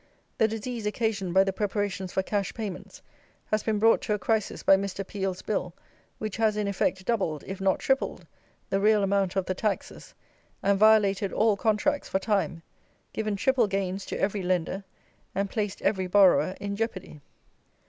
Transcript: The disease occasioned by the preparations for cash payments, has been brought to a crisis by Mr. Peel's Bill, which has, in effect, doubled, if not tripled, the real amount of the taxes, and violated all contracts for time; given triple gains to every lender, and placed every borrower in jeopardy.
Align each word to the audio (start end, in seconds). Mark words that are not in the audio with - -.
The 0.39 0.47
disease 0.47 0.87
occasioned 0.87 1.35
by 1.35 1.43
the 1.43 1.53
preparations 1.53 2.11
for 2.11 2.23
cash 2.23 2.55
payments, 2.55 3.03
has 3.51 3.61
been 3.61 3.77
brought 3.77 4.01
to 4.01 4.15
a 4.15 4.17
crisis 4.17 4.63
by 4.63 4.75
Mr. 4.75 5.05
Peel's 5.05 5.43
Bill, 5.43 5.75
which 6.17 6.37
has, 6.37 6.57
in 6.57 6.67
effect, 6.67 7.05
doubled, 7.05 7.43
if 7.45 7.61
not 7.61 7.77
tripled, 7.77 8.25
the 8.71 8.79
real 8.79 9.03
amount 9.03 9.35
of 9.35 9.45
the 9.45 9.53
taxes, 9.53 10.15
and 10.63 10.79
violated 10.79 11.31
all 11.31 11.55
contracts 11.55 12.09
for 12.09 12.17
time; 12.17 12.63
given 13.13 13.35
triple 13.35 13.67
gains 13.67 14.03
to 14.07 14.19
every 14.19 14.41
lender, 14.41 14.83
and 15.35 15.51
placed 15.51 15.83
every 15.83 16.07
borrower 16.07 16.55
in 16.59 16.75
jeopardy. 16.75 17.21